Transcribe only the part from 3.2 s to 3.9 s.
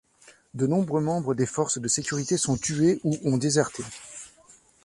ont déserté.